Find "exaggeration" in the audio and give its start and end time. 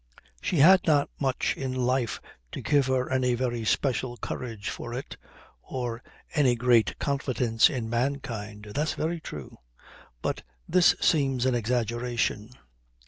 11.53-12.49